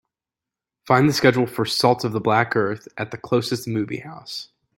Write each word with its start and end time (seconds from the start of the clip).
Find 0.87 1.07
the 1.07 1.13
schedule 1.13 1.45
for 1.45 1.63
Salt 1.63 2.03
of 2.03 2.11
the 2.11 2.19
Black 2.19 2.55
Earth 2.55 2.87
at 2.97 3.11
the 3.11 3.19
closest 3.19 3.67
movie 3.67 3.99
house. 3.99 4.47